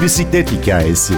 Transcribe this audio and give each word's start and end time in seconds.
Bir 0.00 0.04
bisiklet 0.04 0.52
hikayesi. 0.52 1.14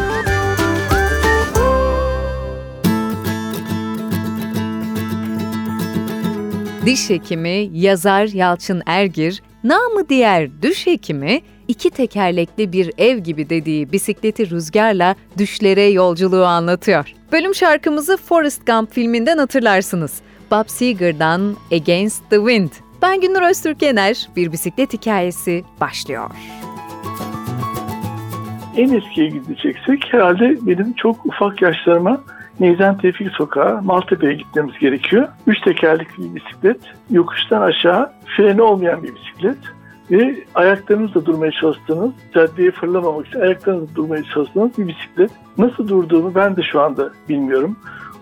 Diş 6.86 7.10
hekimi, 7.10 7.70
yazar 7.72 8.26
Yalçın 8.26 8.82
Ergir, 8.86 9.42
namı 9.64 10.08
diğer 10.08 10.62
düş 10.62 10.86
hekimi, 10.86 11.40
iki 11.68 11.90
tekerlekli 11.90 12.72
bir 12.72 12.90
ev 12.98 13.18
gibi 13.18 13.50
dediği 13.50 13.92
bisikleti 13.92 14.50
rüzgarla 14.50 15.16
düşlere 15.38 15.84
yolculuğu 15.84 16.44
anlatıyor. 16.44 17.14
Bölüm 17.32 17.54
şarkımızı 17.54 18.16
Forrest 18.16 18.66
Gump 18.66 18.92
filminden 18.92 19.38
hatırlarsınız. 19.38 20.12
Bob 20.50 20.68
Seger'dan 20.68 21.56
Against 21.72 22.30
the 22.30 22.36
Wind. 22.36 22.70
Ben 23.02 23.20
Gündür 23.20 23.42
Öztürk 23.42 23.82
Yener, 23.82 24.28
bir 24.36 24.52
bisiklet 24.52 24.92
hikayesi 24.92 25.64
başlıyor. 25.80 26.30
En 28.76 28.94
eskiye 28.94 29.28
gideceksek 29.28 30.12
herhalde 30.12 30.56
benim 30.66 30.92
çok 30.92 31.26
ufak 31.26 31.62
yaşlarıma 31.62 32.20
Neyzen 32.60 32.98
Tevfik 32.98 33.32
Sokağı, 33.32 33.82
Maltepe'ye 33.82 34.34
gitmemiz 34.34 34.78
gerekiyor. 34.78 35.28
Üç 35.46 35.60
tekerlekli 35.60 36.24
bir 36.24 36.34
bisiklet, 36.34 36.80
yokuştan 37.10 37.62
aşağı 37.62 38.12
freni 38.36 38.62
olmayan 38.62 39.02
bir 39.02 39.14
bisiklet 39.14 39.58
ve 40.10 40.44
ayaklarınızla 40.54 41.26
durmaya 41.26 41.52
çalıştığınız, 41.52 42.10
caddeye 42.34 42.70
fırlamamak 42.70 43.26
için 43.26 43.40
ayaklarınızla 43.40 43.94
durmaya 43.94 44.22
çalıştığınız 44.22 44.78
bir 44.78 44.88
bisiklet. 44.88 45.30
Nasıl 45.58 45.88
durduğumu 45.88 46.34
ben 46.34 46.56
de 46.56 46.62
şu 46.62 46.80
anda 46.80 47.10
bilmiyorum. 47.28 47.76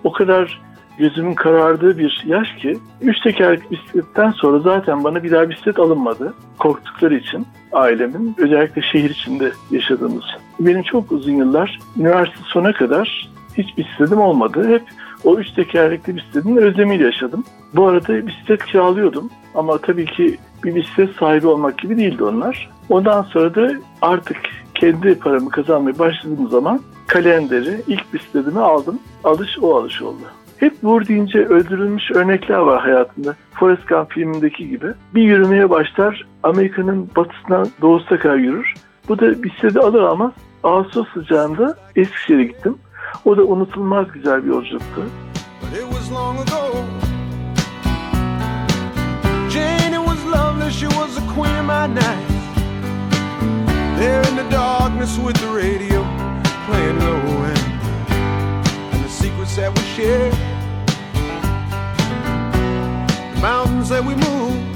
O 0.05 0.13
kadar 0.13 0.61
gözümün 1.01 1.35
karardığı 1.35 1.99
bir 1.99 2.23
yaş 2.27 2.55
ki 2.55 2.79
üç 3.01 3.21
tekerlekli 3.21 3.71
bisikletten 3.71 4.31
sonra 4.31 4.59
zaten 4.59 5.05
bana 5.05 5.23
bir 5.23 5.31
daha 5.31 5.51
bisiklet 5.51 5.79
alınmadı. 5.79 6.35
Korktukları 6.59 7.15
için 7.15 7.47
ailemin 7.73 8.35
özellikle 8.39 8.83
şehir 8.83 9.11
içinde 9.11 9.53
yaşadığımız. 9.71 10.25
Benim 10.61 10.83
çok 10.83 11.13
uzun 11.13 11.33
yıllar 11.33 11.79
üniversite 11.97 12.41
sona 12.45 12.73
kadar 12.73 13.31
hiç 13.59 13.79
bisikletim 13.79 14.21
olmadı. 14.21 14.69
Hep 14.69 14.83
o 15.25 15.39
üç 15.39 15.51
tekerlekli 15.51 16.17
bisikletin 16.17 16.57
özlemiyle 16.57 17.05
yaşadım. 17.05 17.45
Bu 17.75 17.87
arada 17.87 18.27
bisiklet 18.27 18.65
kiralıyordum 18.65 19.31
ama 19.55 19.79
tabii 19.79 20.07
ki 20.07 20.39
bir 20.65 20.75
bisiklet 20.75 21.17
sahibi 21.17 21.47
olmak 21.47 21.79
gibi 21.79 21.97
değildi 21.97 22.25
onlar. 22.25 22.71
Ondan 22.89 23.23
sonra 23.23 23.55
da 23.55 23.71
artık 24.03 24.37
kendi 24.75 25.15
paramı 25.15 25.51
kazanmaya 25.51 25.99
başladığım 25.99 26.49
zaman 26.49 26.81
kalenderi 27.07 27.83
ilk 27.87 28.15
bisikletimi 28.15 28.61
aldım. 28.61 28.99
Alış 29.25 29.59
o 29.63 29.77
alış 29.77 30.03
oldu. 30.03 30.23
Hep 30.61 30.75
vur 30.83 31.07
deyince 31.07 31.39
öldürülmüş 31.39 32.11
örnekler 32.11 32.59
var 32.59 32.81
hayatında. 32.81 33.37
Forrest 33.55 33.89
Gump 33.89 34.13
filmindeki 34.13 34.69
gibi. 34.69 34.87
Bir 35.15 35.23
yürümeye 35.23 35.71
başlar, 35.71 36.27
Amerika'nın 36.43 37.11
batısından 37.17 37.69
doğusuna 37.81 38.19
kadar 38.19 38.37
yürür. 38.37 38.75
Bu 39.09 39.19
da 39.19 39.43
bisikleti 39.43 39.81
alır 39.81 40.03
almaz 40.03 40.33
Ağustos 40.63 41.09
sıcağında 41.15 41.77
Eskişehir'e 41.97 42.45
gittim. 42.45 42.79
O 43.25 43.37
da 43.37 43.43
unutulmaz 43.43 44.07
güzel 44.13 44.45
bir 44.45 44.49
yolculuktu. 44.49 45.03
There 53.99 54.23
in 54.31 54.37
the 54.37 54.49
darkness 54.51 55.19
with 55.19 55.37
the 55.37 55.49
radio 55.49 56.03
playing 56.67 56.99
low 57.01 57.45
end. 57.45 57.59
And 58.93 59.05
the 59.05 59.11
secrets 59.11 59.57
that 59.57 59.77
we 59.77 59.85
shared. 59.85 60.50
Mountains 63.41 63.89
that 63.89 64.05
we 64.05 64.15
moved. 64.15 64.70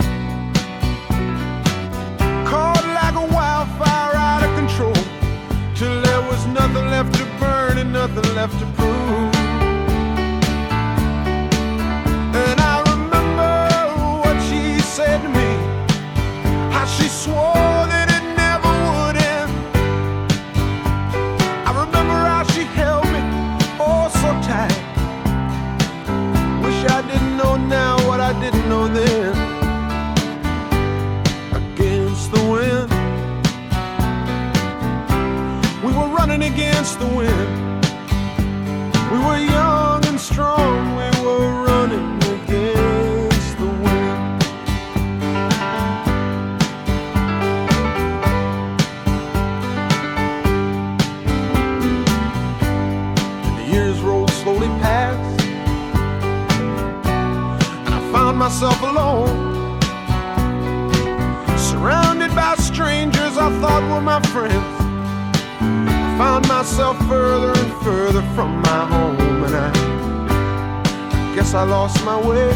Myself 66.77 66.99
further 67.07 67.53
and 67.57 67.73
further 67.85 68.23
from 68.35 68.61
my 68.63 68.85
home, 68.87 69.45
and 69.45 69.55
I 69.55 71.33
guess 71.37 71.55
I 71.55 71.63
lost 71.63 72.05
my 72.05 72.17
way. 72.21 72.49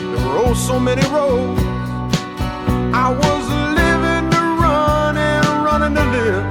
There 0.00 0.26
were 0.26 0.38
oh 0.46 0.54
so 0.54 0.80
many 0.80 1.02
roads. 1.12 1.62
I 2.92 3.10
was 3.22 3.44
living 3.80 4.24
to 4.32 4.40
run 4.64 5.16
and 5.16 5.46
running 5.64 5.94
to 5.94 6.04
live. 6.16 6.44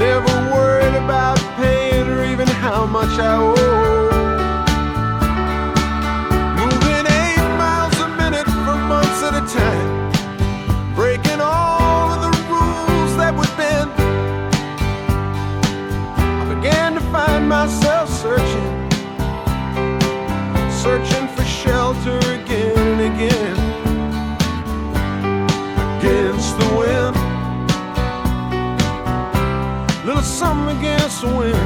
Never 0.00 0.34
worried 0.52 0.96
about 0.96 1.38
paying 1.54 2.08
or 2.08 2.24
even 2.24 2.48
how 2.48 2.86
much 2.86 3.16
I 3.20 3.36
owe. 3.36 3.91
Against 26.52 26.70
the 26.70 26.76
wind, 26.76 27.16
little 30.06 30.22
something 30.22 30.76
against 30.78 31.22
the 31.22 31.28
wind. 31.28 31.56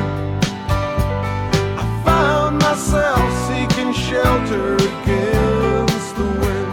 I 1.78 2.02
found 2.04 2.62
myself 2.62 3.20
seeking 3.48 3.92
shelter 3.92 4.74
against 4.74 6.16
the 6.16 6.22
wind. 6.41 6.69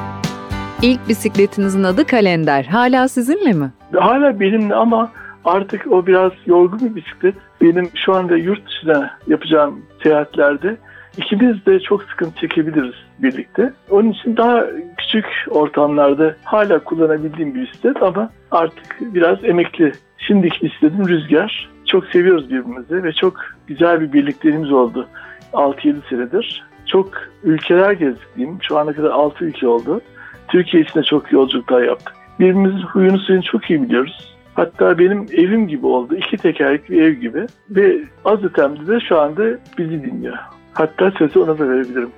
İlk 0.82 1.08
bisikletinizin 1.10 1.84
adı 1.84 2.06
Kalender. 2.08 2.64
Hala 2.64 3.08
sizinle 3.08 3.54
mi? 3.54 3.72
Hala 3.94 4.40
benimle 4.40 4.76
ama 4.76 5.12
artık 5.46 5.88
o 5.92 6.08
biraz 6.08 6.32
yorgun 6.46 6.80
bir 6.80 6.96
bisiklet. 6.96 7.36
Benim 7.62 7.90
şu 8.06 8.16
anda 8.16 8.38
yurt 8.38 8.68
dışına 8.68 9.18
yapacağım 9.28 9.82
seyahatlerde 10.04 10.78
ikimiz 11.18 11.66
de 11.66 11.80
çok 11.80 12.04
sıkıntı 12.04 12.36
çekebiliriz 12.36 12.96
birlikte. 13.20 13.74
Onun 13.90 14.12
için 14.12 14.38
daha 14.38 14.66
küçük 14.98 15.26
ortamlarda 15.50 16.36
hala 16.44 16.80
kullanabildiğim 16.80 17.56
bir 17.56 17.62
bisiklet 17.62 18.04
ama 18.04 18.30
artık 18.52 18.98
biraz 19.02 19.44
emekli. 19.44 19.92
Şimdiki 20.18 20.62
bisikletim 20.62 21.08
Rüzgar. 21.08 21.70
Çok 21.86 22.06
seviyoruz 22.06 22.50
birbirimizi 22.50 23.04
ve 23.04 23.12
çok 23.12 23.40
güzel 23.68 24.02
bir 24.02 24.14
birlikteliğimiz 24.14 24.72
oldu 24.72 25.08
6-7 25.54 25.96
senedir. 26.10 26.64
Çok 26.86 27.12
ülkeler 27.44 27.92
gezdik 27.92 28.36
diyeyim. 28.36 28.58
Şu 28.62 28.78
ana 28.78 28.94
kadar 28.94 29.10
6 29.10 29.46
ülke 29.46 29.68
oldu. 29.68 30.02
Türkiye 30.48 30.84
içinde 30.84 31.04
çok 31.04 31.32
yolculuklar 31.32 31.84
yaptık. 31.84 32.14
Birbirimizin 32.40 32.82
huyunu 32.82 33.20
suyunu 33.20 33.44
çok 33.44 33.70
iyi 33.70 33.84
biliyoruz. 33.84 34.36
Hatta 34.54 35.00
benim 35.00 35.28
evim 35.32 35.68
gibi 35.68 35.86
oldu. 35.86 36.16
İki 36.16 36.38
tekerlekli 36.38 37.04
ev 37.04 37.14
gibi. 37.14 37.46
Ve 37.70 37.98
az 38.26 38.44
ötemde 38.44 38.88
de 38.88 39.00
şu 39.00 39.20
anda 39.20 39.44
bizi 39.78 40.04
dinliyor. 40.04 40.38
Hatta 40.74 41.12
sözü 41.12 41.40
ona 41.40 41.60
da 41.60 41.70
verebilirim. 41.70 42.12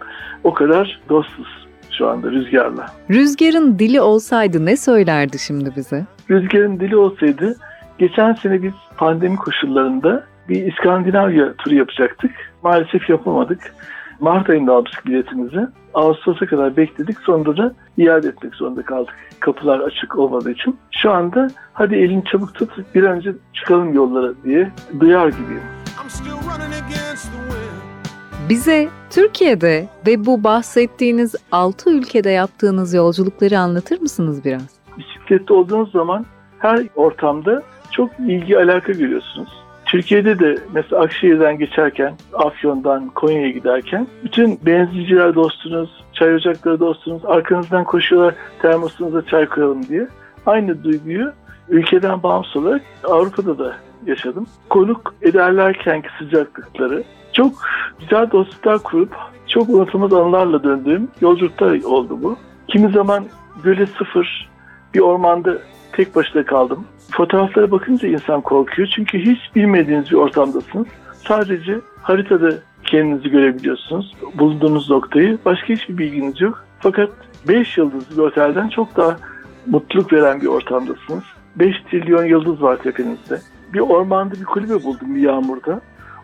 O 0.43 0.53
kadar 0.53 1.01
dostuz 1.09 1.67
şu 1.97 2.07
anda 2.07 2.31
Rüzgar'la. 2.31 2.85
Rüzgar'ın 3.09 3.79
dili 3.79 4.01
olsaydı 4.01 4.65
ne 4.65 4.77
söylerdi 4.77 5.39
şimdi 5.39 5.73
bize? 5.75 6.05
Rüzgar'ın 6.29 6.79
dili 6.79 6.97
olsaydı 6.97 7.55
geçen 7.97 8.33
sene 8.33 8.63
biz 8.63 8.73
pandemi 8.97 9.35
koşullarında 9.35 10.23
bir 10.49 10.65
İskandinavya 10.65 11.53
turu 11.53 11.75
yapacaktık. 11.75 12.31
Maalesef 12.63 13.09
yapamadık. 13.09 13.75
Mart 14.19 14.49
ayında 14.49 14.73
almıştık 14.73 15.05
biletimizi. 15.05 15.67
Ağustos'a 15.93 16.45
kadar 16.45 16.77
bekledik. 16.77 17.17
Sonra 17.19 17.57
da 17.57 17.73
iade 17.97 18.27
etmek 18.27 18.55
zorunda 18.55 18.81
kaldık. 18.81 19.13
Kapılar 19.39 19.79
açık 19.79 20.17
olmadığı 20.17 20.51
için. 20.51 20.77
Şu 20.91 21.11
anda 21.11 21.47
hadi 21.73 21.95
elini 21.95 22.23
çabuk 22.31 22.55
tut 22.55 22.95
bir 22.95 23.03
önce 23.03 23.33
çıkalım 23.53 23.93
yollara 23.93 24.33
diye 24.43 24.71
duyar 24.99 25.27
gibiyim. 25.27 25.61
Bize 28.49 28.87
Türkiye'de 29.09 29.87
ve 30.07 30.25
bu 30.25 30.43
bahsettiğiniz 30.43 31.35
6 31.51 31.89
ülkede 31.89 32.29
yaptığınız 32.29 32.93
yolculukları 32.93 33.59
anlatır 33.59 34.01
mısınız 34.01 34.45
biraz? 34.45 34.79
Bisiklette 34.97 35.53
olduğunuz 35.53 35.91
zaman 35.91 36.25
her 36.59 36.87
ortamda 36.95 37.63
çok 37.91 38.09
ilgi 38.19 38.57
alaka 38.57 38.91
görüyorsunuz. 38.91 39.49
Türkiye'de 39.85 40.39
de 40.39 40.57
mesela 40.73 41.01
Akşehir'den 41.01 41.57
geçerken, 41.57 42.13
Afyon'dan 42.33 43.09
Konya'ya 43.09 43.49
giderken 43.49 44.07
bütün 44.23 44.59
benzinciler 44.65 45.35
dostunuz, 45.35 46.03
çay 46.13 46.35
ocakları 46.35 46.79
dostunuz, 46.79 47.25
arkanızdan 47.25 47.83
koşuyorlar 47.83 48.35
termosunuza 48.61 49.25
çay 49.25 49.45
koyalım 49.45 49.87
diye. 49.87 50.07
Aynı 50.45 50.83
duyguyu 50.83 51.33
ülkeden 51.69 52.23
bağımsız 52.23 52.55
olarak 52.55 52.81
Avrupa'da 53.03 53.59
da 53.59 53.75
yaşadım. 54.05 54.47
Konuk 54.69 55.13
ederlerkenki 55.21 56.07
sıcaklıkları, 56.19 57.03
çok 57.33 57.53
güzel 57.99 58.31
dostluklar 58.31 58.79
kurup 58.79 59.15
çok 59.47 59.69
unutulmaz 59.69 60.13
anılarla 60.13 60.63
döndüğüm 60.63 61.07
yolculuklar 61.21 61.83
oldu 61.83 62.17
bu. 62.23 62.37
Kimi 62.67 62.91
zaman 62.91 63.25
göle 63.63 63.85
sıfır 63.85 64.49
bir 64.93 64.99
ormanda 64.99 65.57
tek 65.91 66.15
başına 66.15 66.45
kaldım. 66.45 66.85
Fotoğraflara 67.11 67.71
bakınca 67.71 68.07
insan 68.07 68.41
korkuyor 68.41 68.89
çünkü 68.95 69.19
hiç 69.19 69.55
bilmediğiniz 69.55 70.11
bir 70.11 70.15
ortamdasınız. 70.15 70.87
Sadece 71.27 71.79
haritada 72.01 72.53
kendinizi 72.83 73.29
görebiliyorsunuz. 73.29 74.13
Bulunduğunuz 74.33 74.89
noktayı. 74.89 75.37
Başka 75.45 75.67
hiçbir 75.67 75.97
bilginiz 75.97 76.41
yok. 76.41 76.63
Fakat 76.79 77.09
5 77.47 77.77
yıldızlı 77.77 78.17
bir 78.17 78.21
otelden 78.21 78.69
çok 78.69 78.97
daha 78.97 79.17
mutluluk 79.65 80.13
veren 80.13 80.41
bir 80.41 80.47
ortamdasınız. 80.47 81.23
5 81.55 81.75
trilyon 81.91 82.25
yıldız 82.25 82.61
var 82.61 82.77
tepenizde. 82.77 83.39
Bir 83.73 83.79
ormanda 83.79 84.35
bir 84.35 84.43
kulübe 84.43 84.83
buldum 84.83 85.15
bir 85.15 85.21
yağmurda. 85.21 85.81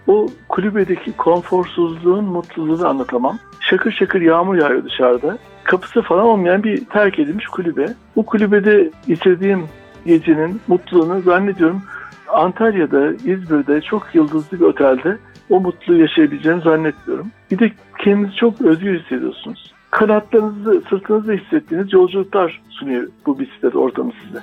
O 0.07 0.27
kulübedeki 0.49 1.11
konforsuzluğun 1.11 2.25
mutluluğunu 2.25 2.87
anlatamam. 2.87 3.39
Şakır 3.59 3.91
şakır 3.91 4.21
yağmur 4.21 4.55
yağıyor 4.55 4.83
dışarıda. 4.83 5.37
Kapısı 5.63 6.01
falan 6.01 6.25
olmayan 6.25 6.63
bir 6.63 6.85
terk 6.85 7.19
edilmiş 7.19 7.47
kulübe. 7.47 7.85
Bu 8.15 8.25
kulübede 8.25 8.89
geçirdiğim 9.07 9.65
gecenin 10.05 10.61
mutluluğunu 10.67 11.21
zannediyorum 11.21 11.81
Antalya'da, 12.27 13.13
İzmir'de 13.13 13.81
çok 13.81 14.15
yıldızlı 14.15 14.59
bir 14.59 14.65
otelde 14.65 15.17
o 15.49 15.59
mutluluğu 15.59 15.97
yaşayabileceğini 15.97 16.61
zannetmiyorum. 16.61 17.27
Bir 17.51 17.59
de 17.59 17.71
kendinizi 17.99 18.35
çok 18.35 18.61
özgür 18.61 18.99
hissediyorsunuz. 18.99 19.73
Kanatlarınızı 19.91 20.81
sırtınızda 20.89 21.33
hissettiğiniz 21.33 21.93
yolculuklar 21.93 22.61
sunuyor 22.69 23.07
bu 23.25 23.39
bisiklet 23.39 23.75
ortamı 23.75 24.11
size. 24.23 24.39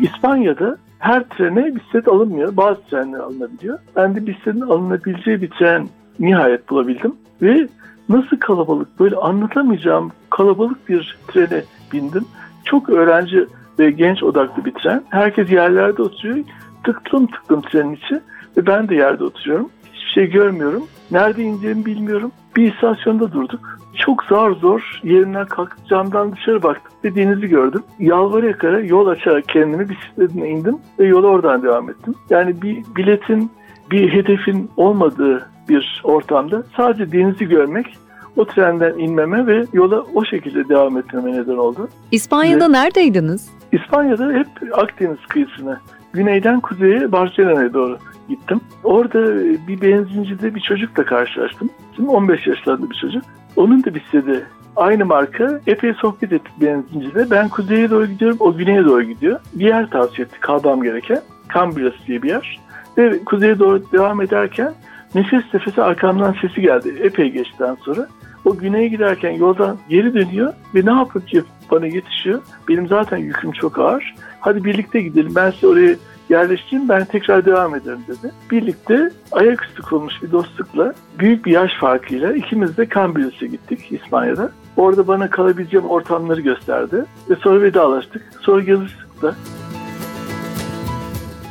İspanya'da 0.00 0.76
her 0.98 1.28
trene 1.28 1.74
bisiklet 1.74 2.08
alınmıyor. 2.08 2.56
Bazı 2.56 2.80
trenler 2.82 3.18
alınabiliyor. 3.18 3.78
Ben 3.96 4.14
de 4.14 4.26
bisikletin 4.26 4.60
alınabileceği 4.60 5.42
bir 5.42 5.50
tren 5.50 5.88
nihayet 6.18 6.70
bulabildim. 6.70 7.16
Ve 7.42 7.68
nasıl 8.08 8.36
kalabalık, 8.38 9.00
böyle 9.00 9.16
anlatamayacağım 9.16 10.12
kalabalık 10.30 10.88
bir 10.88 11.18
trene 11.28 11.62
bindim. 11.92 12.24
Çok 12.64 12.88
öğrenci 12.88 13.46
ve 13.78 13.90
genç 13.90 14.22
odaklı 14.22 14.64
bir 14.64 14.72
tren. 14.72 15.02
Herkes 15.10 15.50
yerlerde 15.50 16.02
oturuyor. 16.02 16.44
Tıktım 16.84 17.26
tıktım 17.26 17.60
trenin 17.60 17.94
içi 17.94 18.20
ve 18.56 18.66
ben 18.66 18.88
de 18.88 18.94
yerde 18.94 19.24
oturuyorum. 19.24 19.70
Şey 20.14 20.30
görmüyorum. 20.30 20.86
Nerede 21.10 21.42
ineceğimi 21.42 21.84
bilmiyorum. 21.86 22.32
Bir 22.56 22.72
istasyonda 22.72 23.32
durduk. 23.32 23.78
Çok 23.94 24.24
zar 24.24 24.50
zor 24.50 25.00
yerinden 25.02 25.46
kalkıp 25.46 25.86
camdan 25.88 26.32
dışarı 26.32 26.62
baktım 26.62 26.92
ve 27.04 27.14
denizi 27.14 27.48
gördüm. 27.48 27.82
Yalvara 27.98 28.46
yakara 28.46 28.80
yol 28.80 29.06
açarak 29.06 29.48
kendimi 29.48 29.88
bisikletine 29.88 30.48
indim 30.48 30.78
ve 30.98 31.06
yola 31.06 31.26
oradan 31.26 31.62
devam 31.62 31.90
ettim. 31.90 32.14
Yani 32.30 32.62
bir 32.62 32.82
biletin, 32.96 33.50
bir 33.90 34.12
hedefin 34.12 34.70
olmadığı 34.76 35.46
bir 35.68 36.02
ortamda 36.04 36.62
sadece 36.76 37.12
denizi 37.12 37.48
görmek 37.48 37.98
o 38.36 38.44
trenden 38.44 38.98
inmeme 38.98 39.46
ve 39.46 39.64
yola 39.72 40.04
o 40.14 40.24
şekilde 40.24 40.68
devam 40.68 40.98
etmeme 40.98 41.32
neden 41.32 41.56
oldu. 41.56 41.88
İspanya'da 42.12 42.68
ve 42.68 42.72
neredeydiniz? 42.72 43.50
İspanya'da 43.72 44.32
hep 44.32 44.48
Akdeniz 44.72 45.26
kıyısına, 45.28 45.80
güneyden 46.12 46.60
kuzeye 46.60 47.12
Barcelona'ya 47.12 47.74
doğru 47.74 47.98
gittim. 48.28 48.60
Orada 48.84 49.36
bir 49.68 49.80
benzincide 49.80 50.54
bir 50.54 50.60
çocukla 50.60 51.04
karşılaştım. 51.04 51.70
Şimdi 51.96 52.10
15 52.10 52.46
yaşlarında 52.46 52.90
bir 52.90 52.96
çocuk. 52.96 53.22
Onun 53.56 53.84
da 53.84 53.94
bisikleti 53.94 54.44
aynı 54.76 55.04
marka 55.04 55.60
epey 55.66 55.94
sohbet 55.94 56.32
ettik 56.32 56.52
benzincide. 56.60 57.30
Ben 57.30 57.48
kuzeye 57.48 57.90
doğru 57.90 58.06
gidiyorum, 58.06 58.36
o 58.40 58.56
güneye 58.56 58.84
doğru 58.84 59.02
gidiyor. 59.02 59.40
Bir 59.54 59.66
yer 59.66 59.90
tavsiye 59.90 60.26
etti 60.26 60.40
kalmam 60.40 60.82
gereken. 60.82 61.20
Cambrias 61.54 61.94
diye 62.06 62.22
bir 62.22 62.28
yer. 62.28 62.60
Ve 62.98 63.24
kuzeye 63.24 63.58
doğru 63.58 63.82
devam 63.92 64.22
ederken 64.22 64.74
nefes 65.14 65.42
nefese 65.54 65.82
arkamdan 65.82 66.34
sesi 66.40 66.60
geldi 66.60 66.94
epey 67.02 67.30
geçten 67.30 67.74
sonra. 67.74 68.08
O 68.44 68.56
güneye 68.56 68.88
giderken 68.88 69.30
yoldan 69.30 69.78
geri 69.88 70.14
dönüyor 70.14 70.52
ve 70.74 70.86
ne 70.86 70.92
yapıp 70.92 71.22
bana 71.70 71.86
yetişiyor. 71.86 72.42
Benim 72.68 72.88
zaten 72.88 73.16
yüküm 73.16 73.52
çok 73.52 73.78
ağır. 73.78 74.14
Hadi 74.40 74.64
birlikte 74.64 75.00
gidelim 75.00 75.32
ben 75.36 75.50
size 75.50 75.66
oraya 75.66 75.96
yerleştireyim 76.28 76.88
ben 76.88 77.04
tekrar 77.04 77.44
devam 77.44 77.74
ederim 77.74 78.04
dedi. 78.08 78.32
Birlikte 78.50 79.10
ayaküstü 79.32 79.82
kurulmuş 79.82 80.22
bir 80.22 80.32
dostlukla 80.32 80.94
büyük 81.18 81.46
bir 81.46 81.52
yaş 81.52 81.70
farkıyla 81.80 82.32
ikimiz 82.32 82.76
de 82.76 82.88
Cambrios'a 82.94 83.46
gittik 83.46 83.92
İspanya'da. 83.92 84.50
Orada 84.76 85.06
bana 85.08 85.30
kalabileceğim 85.30 85.86
ortamları 85.86 86.40
gösterdi 86.40 87.04
ve 87.30 87.34
sonra 87.36 87.62
vedalaştık. 87.62 88.22
Sonra 88.40 88.62
yazıştık 88.62 89.22
da. 89.22 89.34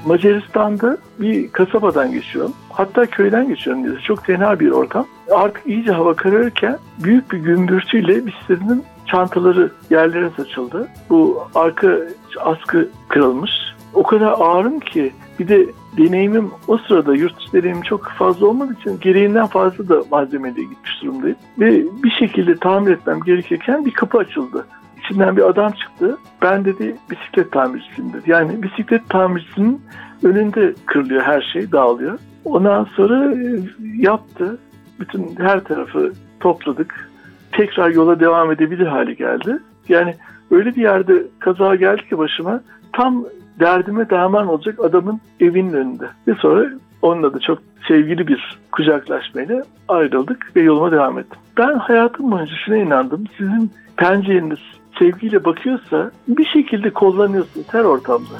Macaristan'da 0.05 0.97
bir 1.19 1.51
kasabadan 1.51 2.11
geçiyorum. 2.11 2.53
Hatta 2.69 3.05
köyden 3.05 3.47
geçiyorum 3.47 3.83
diye. 3.83 3.95
Çok 3.99 4.25
tenha 4.25 4.59
bir 4.59 4.71
ortam. 4.71 5.05
Artık 5.31 5.61
iyice 5.65 5.91
hava 5.91 6.15
kararırken 6.15 6.77
büyük 7.03 7.31
bir 7.31 7.37
gümbürtüyle 7.37 8.25
bisikletinin 8.25 8.83
çantaları 9.05 9.71
yerlere 9.89 10.29
saçıldı. 10.37 10.87
Bu 11.09 11.47
arka 11.55 11.97
askı 12.41 12.89
kırılmış. 13.07 13.51
O 13.93 14.03
kadar 14.03 14.31
ağırım 14.37 14.79
ki 14.79 15.11
bir 15.39 15.47
de 15.47 15.65
deneyimim 15.97 16.51
o 16.67 16.77
sırada 16.77 17.15
yurt 17.15 17.37
dışı 17.37 17.53
deneyimim 17.53 17.83
çok 17.83 18.07
fazla 18.07 18.47
olmadığı 18.47 18.73
için 18.73 18.99
gereğinden 18.99 19.47
fazla 19.47 19.89
da 19.89 20.03
malzemeyle 20.11 20.61
gitmiş 20.61 21.01
durumdayım. 21.01 21.37
Ve 21.59 21.83
bir 22.03 22.11
şekilde 22.11 22.55
tamir 22.55 22.91
etmem 22.91 23.19
gerekirken 23.19 23.85
bir 23.85 23.91
kapı 23.91 24.17
açıldı. 24.17 24.65
İçinden 24.97 25.37
bir 25.37 25.41
adam 25.41 25.71
çıktı. 25.71 26.17
Ben 26.41 26.65
dedi 26.65 26.95
bisiklet 27.11 27.51
tamircisiyim 27.51 28.13
dedi. 28.13 28.31
Yani 28.31 28.63
bisiklet 28.63 29.09
tamircisinin 29.09 29.81
önünde 30.23 30.73
kırılıyor 30.85 31.21
her 31.21 31.41
şey, 31.53 31.71
dağılıyor. 31.71 32.19
Ondan 32.45 32.83
sonra 32.83 33.31
e, 33.31 33.59
yaptı. 33.97 34.57
Bütün 34.99 35.35
her 35.37 35.63
tarafı 35.63 36.13
topladık. 36.39 37.11
Tekrar 37.51 37.89
yola 37.89 38.19
devam 38.19 38.51
edebilir 38.51 38.87
hale 38.87 39.13
geldi. 39.13 39.59
Yani 39.89 40.15
öyle 40.51 40.75
bir 40.75 40.81
yerde 40.81 41.23
kaza 41.39 41.75
geldi 41.75 42.09
ki 42.09 42.17
başıma 42.17 42.61
tam 42.93 43.25
derdime 43.59 44.09
derman 44.09 44.47
olacak 44.47 44.79
adamın 44.79 45.21
evinin 45.39 45.73
önünde. 45.73 46.05
Ve 46.27 46.35
sonra 46.35 46.69
onunla 47.01 47.33
da 47.33 47.39
çok 47.39 47.59
sevgili 47.87 48.27
bir 48.27 48.59
kucaklaşmayla 48.71 49.63
ayrıldık 49.87 50.51
ve 50.55 50.61
yoluma 50.61 50.91
devam 50.91 51.19
ettim. 51.19 51.39
Ben 51.57 51.73
hayatım 51.73 52.31
boyunca 52.31 52.53
şuna 52.65 52.77
inandım. 52.77 53.23
Sizin 53.37 53.71
pencereniz 53.97 54.59
sevgiyle 54.99 55.45
bakıyorsa 55.45 56.11
bir 56.27 56.45
şekilde 56.45 56.89
kullanıyorsunuz 56.89 57.67
her 57.71 57.83
ortamda. 57.83 58.33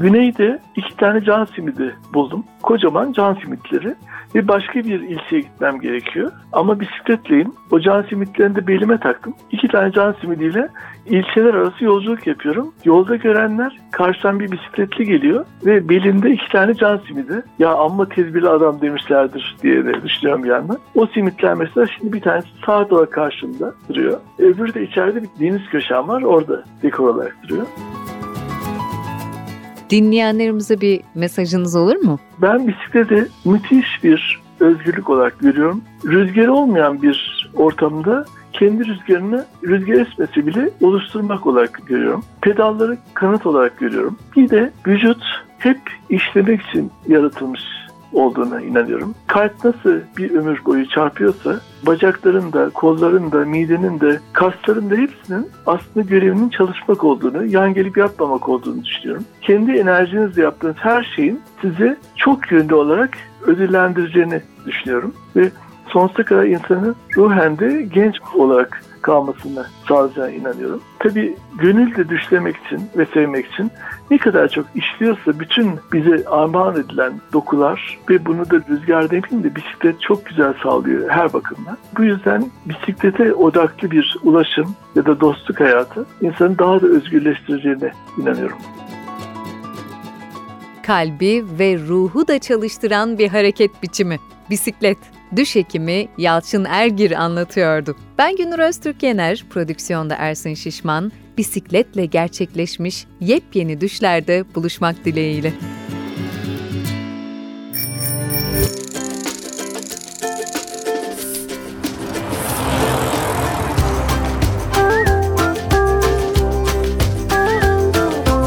Güneyde 0.00 0.58
iki 0.76 0.96
tane 0.96 1.24
can 1.24 1.44
simidi 1.44 1.96
buldum. 2.14 2.44
Kocaman 2.62 3.12
can 3.12 3.34
simitleri 3.34 3.94
ve 4.34 4.48
başka 4.48 4.74
bir 4.74 5.00
ilçeye 5.00 5.40
gitmem 5.40 5.80
gerekiyor. 5.80 6.32
Ama 6.52 6.80
bisikletleyim. 6.80 7.52
O 7.70 7.80
can 7.80 8.02
simitlerini 8.02 8.56
de 8.56 8.66
belime 8.66 9.00
taktım. 9.00 9.34
İki 9.50 9.68
tane 9.68 9.92
can 9.92 10.14
simidiyle 10.20 10.68
ilçeler 11.06 11.54
arası 11.54 11.84
yolculuk 11.84 12.26
yapıyorum. 12.26 12.72
Yolda 12.84 13.16
görenler 13.16 13.78
karşıdan 13.92 14.40
bir 14.40 14.52
bisikletli 14.52 15.04
geliyor 15.04 15.44
ve 15.66 15.88
belinde 15.88 16.30
iki 16.30 16.48
tane 16.48 16.74
can 16.74 17.00
simidi. 17.08 17.42
Ya 17.58 17.74
amma 17.74 18.08
tezbirli 18.08 18.48
adam 18.48 18.80
demişlerdir 18.80 19.56
diye 19.62 19.84
de 19.84 20.02
düşünüyorum 20.02 20.44
bir 20.44 20.48
yandan. 20.48 20.78
O 20.94 21.06
simitler 21.06 21.54
mesela 21.54 21.86
şimdi 21.86 22.12
bir 22.12 22.20
tanesi 22.20 22.48
saat 22.66 22.92
olarak 22.92 23.12
karşımda 23.12 23.74
duruyor. 23.88 24.20
Öbürü 24.38 24.74
de 24.74 24.82
içeride 24.82 25.22
bir 25.22 25.28
deniz 25.40 25.68
köşem 25.70 26.08
var 26.08 26.22
orada 26.22 26.64
dekor 26.82 27.08
olarak 27.08 27.36
duruyor. 27.42 27.66
Dinleyenlerimize 29.92 30.80
bir 30.80 31.00
mesajınız 31.14 31.76
olur 31.76 31.96
mu? 31.96 32.18
Ben 32.42 32.68
bisikleti 32.68 33.28
müthiş 33.44 34.04
bir 34.04 34.40
özgürlük 34.60 35.10
olarak 35.10 35.38
görüyorum. 35.38 35.84
Rüzgar 36.06 36.48
olmayan 36.48 37.02
bir 37.02 37.48
ortamda 37.54 38.24
kendi 38.52 38.86
rüzgarını 38.86 39.46
rüzgar 39.64 39.94
esmesi 39.94 40.46
bile 40.46 40.70
oluşturmak 40.80 41.46
olarak 41.46 41.80
görüyorum. 41.86 42.24
Pedalları 42.40 42.98
kanıt 43.14 43.46
olarak 43.46 43.78
görüyorum. 43.78 44.16
Bir 44.36 44.50
de 44.50 44.70
vücut 44.86 45.24
hep 45.58 45.78
işlemek 46.10 46.62
için 46.62 46.90
yaratılmış 47.08 47.62
olduğuna 48.12 48.60
inanıyorum. 48.60 49.14
Kalp 49.26 49.64
nasıl 49.64 50.00
bir 50.16 50.30
ömür 50.30 50.64
boyu 50.64 50.88
çarpıyorsa 50.88 51.60
bacakların 51.86 52.52
da, 52.52 52.70
kolların 52.70 53.32
da, 53.32 53.38
midenin 53.38 54.00
de, 54.00 54.20
kasların 54.32 54.90
da 54.90 54.94
hepsinin 54.94 55.48
aslında 55.66 56.06
görevinin 56.06 56.48
çalışmak 56.48 57.04
olduğunu, 57.04 57.44
yan 57.44 57.74
gelip 57.74 57.96
yatmamak 57.96 58.48
olduğunu 58.48 58.84
düşünüyorum. 58.84 59.24
Kendi 59.40 59.72
enerjinizle 59.72 60.42
yaptığınız 60.42 60.76
her 60.78 61.12
şeyin 61.16 61.40
sizi 61.60 61.96
çok 62.16 62.52
yönlü 62.52 62.74
olarak 62.74 63.18
ödüllendireceğini 63.46 64.42
düşünüyorum. 64.66 65.14
Ve 65.36 65.50
sonsuza 65.88 66.24
kadar 66.24 66.44
insanı 66.44 66.94
ruhen 67.16 67.58
de 67.58 67.82
genç 67.94 68.16
olarak 68.34 68.82
kalmasını 69.02 69.66
sağlayacağına 69.88 70.30
inanıyorum. 70.30 70.80
Tabii 70.98 71.36
gönül 71.58 71.94
de 71.94 72.08
düşlemek 72.08 72.56
için 72.56 72.80
ve 72.96 73.06
sevmek 73.06 73.46
için 73.46 73.70
ne 74.10 74.18
kadar 74.18 74.48
çok 74.48 74.66
işliyorsa 74.74 75.40
bütün 75.40 75.70
bize 75.92 76.24
armağan 76.26 76.76
edilen 76.76 77.12
dokular 77.32 77.98
ve 78.10 78.26
bunu 78.26 78.50
da 78.50 78.56
rüzgar 78.68 79.10
demeyeyim 79.10 79.44
de 79.44 79.56
bisiklet 79.56 80.00
çok 80.00 80.26
güzel 80.26 80.54
sağlıyor 80.62 81.10
her 81.10 81.32
bakımdan. 81.32 81.76
Bu 81.98 82.04
yüzden 82.04 82.50
bisiklete 82.66 83.34
odaklı 83.34 83.90
bir 83.90 84.16
ulaşım 84.22 84.74
ya 84.94 85.06
da 85.06 85.20
dostluk 85.20 85.60
hayatı 85.60 86.06
insanı 86.20 86.58
daha 86.58 86.82
da 86.82 86.86
özgürleştireceğine 86.86 87.92
inanıyorum 88.18 88.58
kalbi 90.82 91.44
ve 91.58 91.78
ruhu 91.78 92.28
da 92.28 92.38
çalıştıran 92.38 93.18
bir 93.18 93.28
hareket 93.28 93.82
biçimi. 93.82 94.18
Bisiklet. 94.50 94.98
Düş 95.36 95.56
hekimi 95.56 96.08
Yalçın 96.18 96.64
Ergir 96.64 97.10
anlatıyordu. 97.22 97.96
Ben 98.18 98.36
Günür 98.36 98.58
Öztürk 98.58 99.02
Yener, 99.02 99.44
prodüksiyonda 99.50 100.14
Ersin 100.14 100.54
Şişman, 100.54 101.12
bisikletle 101.38 102.06
gerçekleşmiş 102.06 103.06
yepyeni 103.20 103.80
düşlerde 103.80 104.44
buluşmak 104.54 105.04
dileğiyle. 105.04 105.52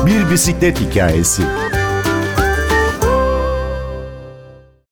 Bir 0.05 0.31
bisiklet 0.31 0.79
hikayesi. 0.79 1.43